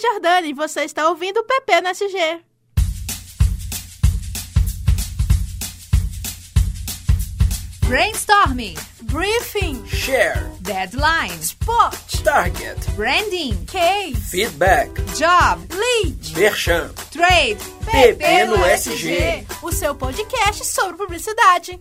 Jordana 0.00 0.46
e 0.46 0.52
você 0.52 0.82
está 0.82 1.08
ouvindo 1.08 1.38
o 1.38 1.44
PP 1.44 1.80
no 1.82 1.88
SG. 1.88 2.40
Brainstorming, 7.86 8.76
Briefing, 9.02 9.84
Share, 9.86 10.46
deadline, 10.60 11.36
Spot, 11.40 11.92
Target, 12.22 12.78
branding, 12.94 13.64
Case, 13.66 14.30
Feedback, 14.30 14.90
job, 15.16 15.66
Lead, 15.74 16.32
Merchan. 16.36 16.90
trade. 17.10 17.58
PP 17.84 18.44
no 18.44 18.64
SG. 18.64 19.44
o 19.62 19.72
seu 19.72 19.94
podcast 19.94 20.64
sobre 20.66 20.96
publicidade. 20.96 21.80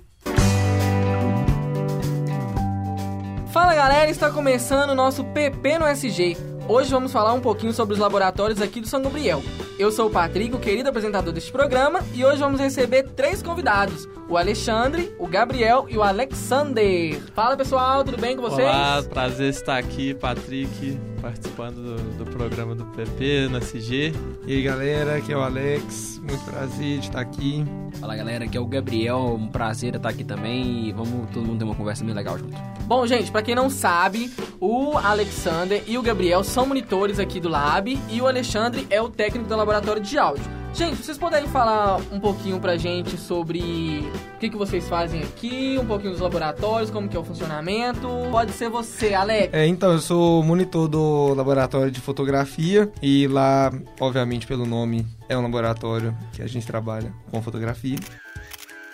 Fala 3.54 3.75
galera, 3.75 4.09
está 4.09 4.31
começando 4.31 4.91
o 4.91 4.95
nosso 4.95 5.23
PP 5.25 5.77
no 5.77 5.86
SG. 5.88 6.36
Hoje 6.70 6.91
vamos 6.91 7.11
falar 7.11 7.33
um 7.33 7.41
pouquinho 7.41 7.73
sobre 7.73 7.95
os 7.95 7.99
laboratórios 7.99 8.61
aqui 8.61 8.79
do 8.79 8.88
São 8.88 9.02
Gabriel. 9.02 9.41
Eu 9.80 9.91
sou 9.91 10.05
o 10.05 10.12
Patrick, 10.12 10.55
o 10.55 10.59
querido 10.59 10.88
apresentador 10.88 11.34
deste 11.34 11.52
programa, 11.52 11.99
e 12.13 12.23
hoje 12.23 12.38
vamos 12.38 12.61
receber 12.61 13.09
três 13.16 13.41
convidados: 13.41 14.07
o 14.29 14.38
Alexandre, 14.38 15.11
o 15.17 15.27
Gabriel 15.27 15.88
e 15.89 15.97
o 15.97 16.03
Alexander. 16.03 17.19
Fala 17.33 17.57
pessoal, 17.57 18.03
tudo 18.03 18.17
bem 18.17 18.35
com 18.35 18.43
vocês? 18.43 18.67
Olá, 18.67 19.02
prazer 19.02 19.49
estar 19.49 19.77
aqui, 19.77 20.13
Patrick, 20.13 20.99
participando 21.19 21.77
do, 21.77 22.23
do 22.23 22.25
programa 22.25 22.75
do 22.75 22.85
PP 22.85 23.47
no 23.49 23.57
SG. 23.57 24.13
E 24.45 24.53
aí 24.53 24.61
galera, 24.61 25.17
aqui 25.17 25.33
é 25.33 25.38
o 25.38 25.41
Alex, 25.41 26.21
muito 26.23 26.43
prazer 26.45 26.99
de 26.99 27.07
estar 27.07 27.19
aqui. 27.19 27.65
Fala 27.99 28.15
galera, 28.15 28.45
aqui 28.45 28.55
é 28.55 28.61
o 28.61 28.67
Gabriel, 28.67 29.35
um 29.39 29.47
prazer 29.47 29.95
estar 29.95 30.09
aqui 30.09 30.23
também 30.23 30.88
e 30.88 30.91
vamos 30.91 31.27
todo 31.31 31.47
mundo 31.47 31.57
ter 31.57 31.66
uma 31.66 31.75
conversa 31.75 32.05
bem 32.05 32.13
legal 32.13 32.38
junto. 32.38 32.55
Bom, 32.85 33.07
gente, 33.07 33.31
pra 33.31 33.41
quem 33.41 33.55
não 33.55 33.67
sabe, 33.67 34.31
o 34.59 34.95
Alexander 34.95 35.83
e 35.88 35.97
o 35.97 36.03
Gabriel 36.03 36.43
são 36.43 36.67
monitores 36.67 37.17
aqui 37.17 37.39
do 37.39 37.49
Lab 37.49 37.99
e 38.07 38.21
o 38.21 38.27
Alexandre 38.27 38.85
é 38.91 39.02
o 39.02 39.09
técnico 39.09 39.49
do 39.49 39.55
laboratório 39.55 40.02
de 40.02 40.19
áudio. 40.19 40.59
Gente, 40.73 40.98
vocês 40.98 41.18
puderem 41.18 41.48
falar 41.50 41.98
um 42.12 42.20
pouquinho 42.20 42.59
pra 42.59 42.78
gente 42.78 43.17
sobre 43.17 43.59
o 44.36 44.39
que, 44.39 44.50
que 44.50 44.56
vocês 44.56 44.88
fazem 44.88 45.22
aqui, 45.22 45.78
um 45.80 45.86
pouquinho 45.86 46.11
dos 46.11 46.22
laboratórios, 46.22 46.89
como 46.89 47.09
que 47.09 47.17
é 47.17 47.20
o 47.20 47.23
funcionamento. 47.23 48.08
Pode 48.31 48.52
ser 48.52 48.70
você, 48.70 49.14
Alex. 49.14 49.53
É, 49.53 49.66
então, 49.66 49.92
eu 49.92 50.00
sou 50.00 50.42
monitor 50.44 50.88
do 50.88 51.34
laboratório 51.34 51.92
de 51.92 52.00
fotografia 52.00 52.89
e 53.02 53.28
lá, 53.28 53.73
obviamente 54.00 54.48
pelo 54.48 54.66
nome, 54.66 55.06
é 55.28 55.38
um 55.38 55.42
laboratório 55.42 56.16
que 56.31 56.42
a 56.42 56.48
gente 56.48 56.66
trabalha 56.66 57.11
com 57.30 57.42
fotografia. 57.42 57.98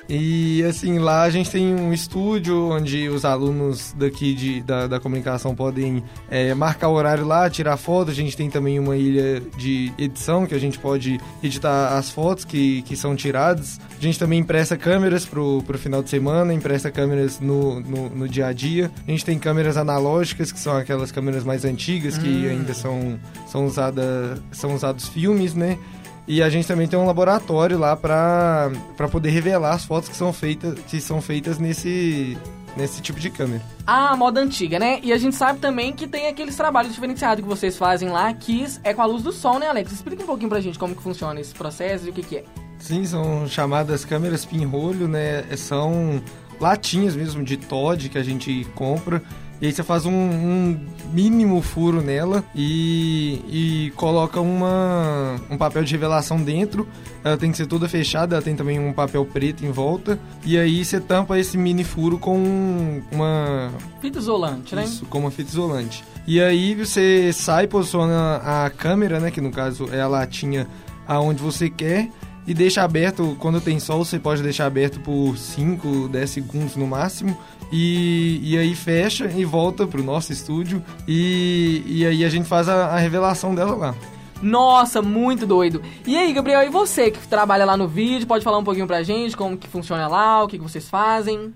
E 0.08 0.64
assim, 0.64 1.00
lá 1.00 1.24
a 1.24 1.30
gente 1.30 1.50
tem 1.50 1.74
um 1.74 1.92
estúdio 1.92 2.70
onde 2.70 3.10
os 3.10 3.26
alunos 3.26 3.94
daqui 3.98 4.36
de, 4.36 4.62
da, 4.62 4.86
da 4.86 5.00
comunicação 5.00 5.56
podem 5.56 6.04
é, 6.30 6.54
marcar 6.54 6.90
o 6.90 6.94
horário 6.94 7.26
lá, 7.26 7.50
tirar 7.50 7.76
foto. 7.78 8.12
A 8.12 8.14
gente 8.14 8.38
tem 8.38 8.50
também 8.50 8.80
uma 8.80 8.96
ilha 8.96 9.42
de 9.58 9.92
edição 9.98 10.46
que 10.46 10.54
a 10.54 10.60
gente 10.60 10.78
pode 10.78 11.20
editar 11.42 11.98
as 11.98 12.10
fotos 12.12 12.46
que, 12.46 12.84
que 12.84 12.96
são 12.96 13.16
tiradas. 13.16 13.80
A 13.98 14.02
gente 14.02 14.20
também 14.20 14.40
empresta 14.40 14.78
câmeras 14.78 15.26
pro, 15.26 15.64
pro 15.64 15.78
final 15.78 16.04
de 16.04 16.10
semana, 16.10 16.54
empresta 16.54 16.92
câmeras 16.92 17.40
no, 17.40 17.80
no, 17.80 18.10
no 18.10 18.30
dia 18.30 18.48
a 18.48 18.54
dia. 18.54 18.92
A 19.08 19.12
gente 19.12 19.26
tem 19.26 19.40
câmeras 19.40 19.76
analógicas, 19.76 20.52
que 20.52 20.60
são 20.60 20.78
aquelas 20.78 21.12
câmeras 21.12 21.44
mais 21.44 21.66
antigas 21.66 22.18
que 22.18 22.48
ainda 22.48 22.74
são, 22.74 23.20
são, 23.48 23.66
usada, 23.66 24.38
são 24.52 24.76
usados 24.76 25.08
filmes, 25.08 25.56
né? 25.56 25.80
E 26.28 26.42
a 26.42 26.50
gente 26.50 26.68
também 26.68 26.88
tem 26.88 26.98
um 26.98 27.06
laboratório 27.06 27.78
lá 27.78 27.96
para 27.96 28.72
poder 29.12 29.30
revelar 29.30 29.74
as 29.74 29.86
fotos 29.86 30.10
que 30.10 30.16
são 30.16 30.34
feitas, 30.34 30.80
que 30.88 31.00
são 31.00 31.22
feitas 31.22 31.60
nesse, 31.60 32.36
nesse 32.76 33.02
tipo 33.02 33.20
de 33.20 33.30
câmera. 33.30 33.62
A 33.86 34.16
moda 34.16 34.42
antiga, 34.42 34.80
né? 34.80 35.00
E 35.04 35.14
a 35.14 35.18
gente 35.18 35.36
sabe 35.36 35.60
também 35.60 35.94
que 35.94 36.08
tem 36.08 36.28
aqueles 36.28 36.56
trabalhos 36.56 36.94
diferenciados 36.94 37.44
que 37.44 37.50
vocês 37.50 37.78
fazem 37.78 38.10
lá, 38.10 38.34
que 38.34 38.66
é 38.84 38.94
com 38.94 39.02
a 39.02 39.06
luz 39.06 39.22
do 39.22 39.32
sol, 39.32 39.60
né, 39.60 39.68
Alex? 39.68 39.92
Explica 39.92 40.24
um 40.24 40.26
pouquinho 40.26 40.50
pra 40.50 40.60
gente 40.60 40.80
como 40.80 40.96
que 40.96 41.04
funciona 41.04 41.40
esse 41.40 41.54
processo 41.54 42.08
e 42.08 42.10
o 42.10 42.14
que, 42.14 42.24
que 42.24 42.38
é. 42.38 42.44
Sim, 42.80 43.06
são 43.06 43.48
chamadas 43.48 44.04
câmeras 44.04 44.46
pinrolho, 44.46 45.08
né? 45.08 45.44
São 45.56 46.22
latinhas 46.60 47.16
mesmo 47.16 47.44
de 47.44 47.58
Todd 47.58 48.10
que 48.10 48.18
a 48.18 48.24
gente 48.24 48.66
compra. 48.76 49.22
E 49.62 49.68
aí 49.68 49.72
você 49.72 49.84
faz 49.84 50.06
um, 50.06 50.12
um 50.12 50.80
mínimo 51.14 51.62
furo 51.62 52.02
nela 52.02 52.44
e, 52.54 53.42
e 53.48 53.92
coloca 53.96 54.40
uma, 54.42 55.36
um 55.50 55.58
papel 55.58 55.84
de 55.84 55.94
revelação 55.94 56.42
dentro. 56.42 56.88
Ela 57.24 57.38
tem 57.38 57.52
que 57.52 57.58
ser 57.58 57.66
toda 57.66 57.88
fechada, 57.88 58.36
ela 58.36 58.44
tem 58.44 58.56
também 58.56 58.80
um 58.80 58.92
papel 58.92 59.26
preto 59.26 59.66
em 59.66 59.72
volta. 59.72 60.20
E 60.46 60.58
aí 60.58 60.84
você 60.84 61.00
tampa 61.00 61.40
esse 61.40 61.58
mini 61.58 61.84
furo 61.84 62.18
com 62.20 63.02
uma... 63.12 63.72
Fita 64.02 64.20
isolante, 64.20 64.76
né? 64.76 64.84
Isso, 64.84 65.06
com 65.06 65.20
uma 65.20 65.32
fita 65.32 65.50
isolante. 65.50 66.04
E 66.28 66.42
aí 66.42 66.76
você 66.76 67.32
sai, 67.32 67.68
posiciona 67.68 68.38
a 68.38 68.70
câmera, 68.70 69.20
né? 69.20 69.32
Que 69.32 69.42
no 69.42 69.52
caso 69.52 69.88
é 69.92 70.02
a 70.02 70.08
latinha 70.08 70.68
aonde 71.08 71.42
você 71.42 71.70
quer 71.70 72.10
e 72.48 72.54
deixa 72.54 72.84
aberto, 72.84 73.36
quando 73.40 73.60
tem 73.60 73.80
sol, 73.80 74.06
você 74.06 74.20
pode 74.20 74.44
deixar 74.44 74.66
aberto 74.66 75.00
por 75.00 75.38
5, 75.38 76.10
10 76.10 76.30
segundos 76.30 76.76
no 76.76 76.86
máximo. 76.86 77.38
E, 77.72 78.40
e 78.44 78.58
aí 78.58 78.76
fecha 78.76 79.26
e 79.26 79.44
volta 79.44 79.88
pro 79.88 80.04
nosso 80.04 80.32
estúdio. 80.32 80.84
E, 81.08 81.84
e 81.86 82.06
aí 82.06 82.24
a 82.24 82.30
gente 82.30 82.48
faz 82.48 82.70
a, 82.70 82.88
a 82.88 82.98
revelação 82.98 83.56
dela 83.56 83.76
lá. 83.76 83.96
Nossa, 84.42 85.02
muito 85.02 85.48
doido. 85.48 85.82
E 86.06 86.16
aí, 86.16 86.32
Gabriel, 86.32 86.62
e 86.62 86.70
você 86.70 87.10
que 87.10 87.28
trabalha 87.28 87.66
lá 87.66 87.76
no 87.76 87.88
vídeo, 87.88 88.28
pode 88.28 88.44
falar 88.44 88.60
um 88.60 88.64
pouquinho 88.64 88.86
pra 88.86 89.02
gente 89.02 89.36
como 89.36 89.58
que 89.58 89.68
funciona 89.68 90.08
lá, 90.08 90.44
o 90.44 90.48
que, 90.48 90.58
que 90.58 90.64
vocês 90.64 90.88
fazem? 90.88 91.54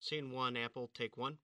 Scene 0.00 0.30
one, 0.34 0.62
Apple, 0.62 0.88
take 0.96 1.12
one. 1.16 1.36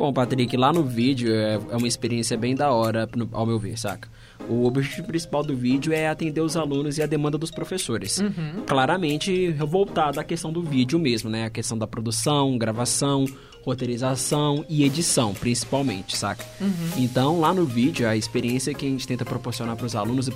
Bom, 0.00 0.14
Patrick, 0.14 0.56
lá 0.56 0.72
no 0.72 0.82
vídeo 0.82 1.30
é, 1.34 1.56
é 1.72 1.76
uma 1.76 1.86
experiência 1.86 2.34
bem 2.34 2.54
da 2.54 2.70
hora, 2.72 3.06
no- 3.14 3.28
ao 3.32 3.44
meu 3.44 3.58
ver, 3.58 3.78
saca? 3.78 4.08
O 4.48 4.64
objetivo 4.64 5.06
principal 5.06 5.42
do 5.42 5.54
vídeo 5.54 5.92
é 5.92 6.08
atender 6.08 6.40
os 6.40 6.56
alunos 6.56 6.96
e 6.96 7.02
a 7.02 7.06
demanda 7.06 7.36
dos 7.36 7.50
professores. 7.50 8.18
Claramente 8.66 9.50
voltado 9.52 10.18
à 10.18 10.24
questão 10.24 10.50
do 10.50 10.62
vídeo 10.62 10.98
mesmo, 10.98 11.28
né? 11.28 11.44
A 11.44 11.50
questão 11.50 11.76
da 11.76 11.86
produção, 11.86 12.56
gravação, 12.56 13.26
roteirização 13.62 14.64
e 14.68 14.84
edição, 14.84 15.34
principalmente, 15.34 16.16
saca? 16.16 16.44
Então, 16.96 17.40
lá 17.40 17.52
no 17.52 17.64
vídeo, 17.64 18.08
a 18.08 18.16
experiência 18.16 18.72
que 18.72 18.86
a 18.86 18.88
gente 18.88 19.06
tenta 19.06 19.24
proporcionar 19.24 19.76
para 19.76 19.86
os 19.86 19.94
alunos 19.94 20.28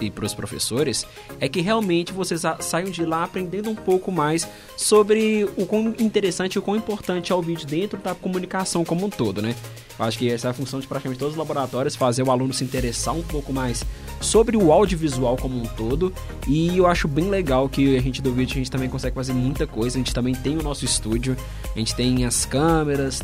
e 0.00 0.10
para 0.10 0.24
os 0.24 0.34
professores 0.34 1.06
é 1.40 1.48
que 1.48 1.60
realmente 1.60 2.12
vocês 2.12 2.42
saiam 2.60 2.90
de 2.90 3.04
lá 3.04 3.24
aprendendo 3.24 3.70
um 3.70 3.74
pouco 3.74 4.12
mais 4.12 4.46
sobre 4.76 5.48
o 5.56 5.66
quão 5.66 5.94
interessante 5.98 6.54
e 6.54 6.58
o 6.58 6.62
quão 6.62 6.76
importante 6.76 7.32
é 7.32 7.34
o 7.34 7.42
vídeo 7.42 7.66
dentro 7.66 7.98
da 7.98 8.14
comunicação 8.14 8.84
como 8.84 9.06
um 9.06 9.10
todo, 9.10 9.40
né? 9.40 9.54
Eu 9.98 10.04
acho 10.04 10.18
que 10.18 10.30
essa 10.30 10.48
é 10.48 10.50
a 10.50 10.54
função 10.54 10.78
de 10.78 10.86
praticamente 10.86 11.18
todos 11.18 11.32
os 11.32 11.38
laboratórios, 11.38 11.96
fazer 11.96 12.22
o 12.22 12.30
aluno 12.30 12.52
se 12.52 12.62
interessar 12.62 13.14
um 13.14 13.22
pouco 13.22 13.50
mais 13.52 13.82
sobre 14.20 14.56
o 14.56 14.70
audiovisual 14.70 15.36
como 15.36 15.58
um 15.58 15.64
todo. 15.64 16.12
E 16.46 16.76
eu 16.76 16.86
acho 16.86 17.08
bem 17.08 17.30
legal 17.30 17.66
que 17.68 17.96
a 17.96 18.00
gente 18.00 18.20
do 18.20 18.32
vídeo 18.32 18.52
a 18.52 18.58
gente 18.58 18.70
também 18.70 18.90
consegue 18.90 19.14
fazer 19.14 19.32
muita 19.32 19.66
coisa. 19.66 19.96
A 19.96 20.00
gente 20.00 20.12
também 20.12 20.34
tem 20.34 20.58
o 20.58 20.62
nosso 20.62 20.84
estúdio, 20.84 21.34
a 21.74 21.78
gente 21.78 21.94
tem 21.94 22.26
as 22.26 22.44
câmeras, 22.44 22.65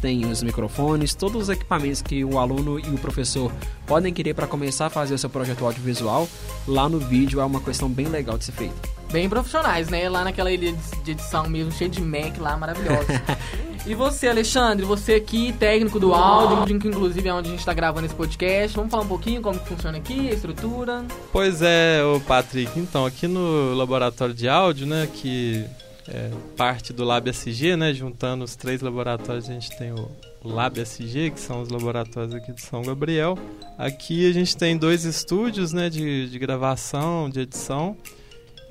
tem 0.01 0.27
os 0.27 0.43
microfones, 0.43 1.15
todos 1.15 1.43
os 1.43 1.49
equipamentos 1.49 2.03
que 2.03 2.25
o 2.25 2.39
aluno 2.39 2.79
e 2.79 2.89
o 2.89 2.99
professor 2.99 3.53
podem 3.87 4.13
querer 4.13 4.35
para 4.35 4.47
começar 4.47 4.87
a 4.87 4.91
fazer 4.91 5.15
o 5.15 5.19
seu 5.19 5.31
projeto 5.31 5.65
audiovisual. 5.65 6.29
Lá 6.67 6.89
no 6.89 6.99
vídeo 6.99 7.41
é 7.41 7.45
uma 7.45 7.61
questão 7.61 7.89
bem 7.89 8.07
legal 8.07 8.37
de 8.37 8.45
ser 8.45 8.53
feita. 8.53 8.75
Bem 9.13 9.29
profissionais, 9.29 9.89
né? 9.89 10.09
Lá 10.09 10.25
naquela 10.25 10.51
ilha 10.51 10.75
de 11.05 11.11
edição 11.11 11.49
mesmo, 11.49 11.71
cheio 11.71 11.91
de 11.91 12.01
Mac 12.01 12.39
lá, 12.39 12.57
maravilhosa. 12.57 13.07
e 13.87 13.95
você, 13.95 14.29
Alexandre, 14.29 14.87
você 14.87 15.15
aqui, 15.15 15.53
técnico 15.53 16.01
do 16.01 16.15
áudio, 16.15 16.79
que 16.79 16.89
inclusive 16.89 17.29
é 17.29 17.35
onde 17.35 17.49
a 17.49 17.53
gente 17.53 17.65
tá 17.65 17.75
gravando 17.75 18.07
esse 18.07 18.15
podcast. 18.15 18.75
Vamos 18.75 18.91
falar 18.91 19.03
um 19.03 19.09
pouquinho 19.09 19.43
como 19.43 19.59
que 19.59 19.69
funciona 19.69 19.99
aqui, 19.99 20.31
a 20.31 20.33
estrutura. 20.33 21.05
Pois 21.31 21.61
é, 21.61 22.03
ô 22.03 22.21
Patrick, 22.21 22.79
então, 22.79 23.05
aqui 23.05 23.29
no 23.29 23.75
laboratório 23.75 24.35
de 24.35 24.49
áudio, 24.49 24.87
né, 24.87 25.07
que 25.13 25.67
é 26.09 26.31
parte 26.57 26.93
do 26.93 27.05
Lab 27.05 27.29
SG, 27.31 27.77
né, 27.77 27.93
juntando 27.95 28.45
os 28.45 28.57
três 28.57 28.81
laboratórios, 28.81 29.49
a 29.49 29.53
gente 29.53 29.77
tem 29.77 29.93
o 29.93 30.09
Lab 30.45 30.81
SG, 30.81 31.31
que 31.31 31.41
são 31.41 31.63
os 31.63 31.69
laboratórios 31.69 32.35
aqui 32.35 32.53
de 32.53 32.61
São 32.61 32.83
Gabriel. 32.83 33.39
Aqui 33.79 34.29
a 34.29 34.33
gente 34.33 34.57
tem 34.57 34.77
dois 34.77 35.05
estúdios, 35.05 35.73
né, 35.73 35.89
de, 35.89 36.29
de 36.29 36.39
gravação, 36.39 37.31
de 37.31 37.41
edição, 37.41 37.97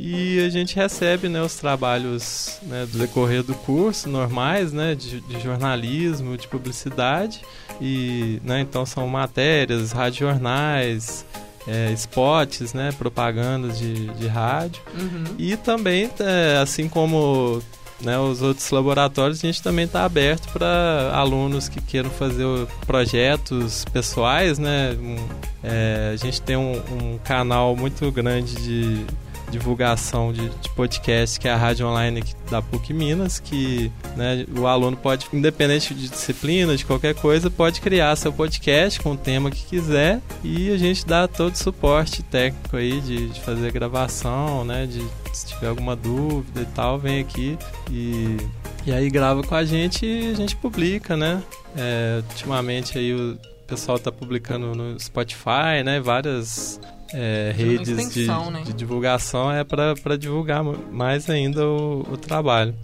e 0.04 0.40
a 0.40 0.50
gente 0.50 0.76
recebe 0.76 1.30
né, 1.30 1.42
os 1.42 1.56
trabalhos 1.58 2.60
né, 2.64 2.88
do 2.92 2.98
decorrer 2.98 3.44
do 3.44 3.54
curso 3.54 4.10
normais, 4.10 4.74
né, 4.74 4.96
de, 4.96 5.22
de 5.22 5.40
jornalismo, 5.40 6.36
de 6.36 6.48
publicidade. 6.48 7.42
E, 7.80 8.42
né, 8.44 8.62
então 8.62 8.86
são 8.86 9.08
matérias, 9.08 9.92
radiojornais, 9.92 11.24
é, 11.68 11.92
spots, 11.94 12.74
né, 12.74 12.92
propagandas 12.98 13.78
de, 13.78 14.08
de 14.08 14.28
rádio. 14.28 14.82
Uhum. 14.94 15.24
E 15.38 15.56
também, 15.58 16.10
é, 16.20 16.58
assim 16.62 16.88
como 16.88 17.62
né, 18.02 18.18
os 18.18 18.42
outros 18.42 18.70
laboratórios, 18.72 19.40
a 19.44 19.48
gente 19.48 19.62
também 19.62 19.86
está 19.86 20.04
aberto 20.04 20.52
para 20.52 21.12
alunos 21.14 21.70
que 21.70 21.80
queiram 21.82 22.10
fazer 22.10 22.46
projetos 22.86 23.86
pessoais. 23.86 24.58
Né, 24.58 24.98
um, 25.00 25.16
é, 25.64 26.12
a 26.14 26.16
gente 26.18 26.42
tem 26.42 26.58
um, 26.58 26.74
um 26.74 27.18
canal 27.24 27.76
muito 27.76 28.12
grande 28.12 28.56
de, 28.56 29.06
divulgação 29.52 30.32
de, 30.32 30.50
de 30.50 30.70
podcast, 30.70 31.40
que 31.40 31.48
é 31.48 31.52
a 31.52 31.58
rádio 31.58 31.86
online 31.86 32.24
da 32.50 32.62
PUC 32.62 32.94
Minas, 32.94 33.40
que 33.40 33.92
né, 34.16 34.46
o 34.58 34.66
aluno 34.66 34.98
pode, 34.98 35.28
independente 35.34 35.94
de 35.94 36.10
disciplina, 36.10 36.76
de 36.76 36.86
qualquer 36.86 37.14
coisa, 37.14 37.50
pode 37.50 37.82
criar 37.82 38.16
seu 38.16 38.32
podcast 38.32 39.00
com 39.00 39.12
o 39.12 39.18
tema 39.18 39.52
que 39.52 39.64
quiser 39.66 40.20
e 40.44 40.72
a 40.72 40.78
gente 40.78 41.06
dá 41.06 41.28
todo 41.28 41.54
o 41.54 41.58
suporte 41.58 42.24
técnico 42.24 42.78
aí 42.78 43.02
de, 43.02 43.30
de 43.30 43.42
fazer 43.42 43.72
gravação, 43.72 44.64
né, 44.64 44.88
de 44.88 45.06
se 45.34 45.48
tiver 45.48 45.68
alguma 45.68 45.96
dúvida 45.96 46.62
e 46.62 46.66
tal, 46.66 46.98
vem 46.98 47.20
aqui 47.20 47.58
e, 47.90 48.38
e 48.86 48.92
aí 48.92 49.10
grava 49.10 49.44
com 49.44 49.56
a 49.56 49.64
gente 49.64 50.06
e 50.06 50.32
a 50.32 50.34
gente 50.34 50.56
publica, 50.56 51.16
né? 51.16 51.42
É, 51.76 52.22
ultimamente 52.30 52.98
aí 52.98 53.14
o 53.14 53.38
pessoal 53.66 53.98
está 53.98 54.12
publicando 54.12 54.76
no 54.76 55.00
Spotify, 55.00 55.84
né? 55.84 56.00
Várias 56.02 56.80
é, 57.14 57.54
redes 57.56 58.14
de, 58.14 58.28
né? 58.28 58.62
de 58.64 58.74
divulgação 58.74 59.52
é 59.52 59.64
para 59.64 60.18
divulgar 60.18 60.64
mais 60.64 61.30
ainda 61.30 61.66
o, 61.66 62.06
o 62.12 62.18
trabalho. 62.18 62.76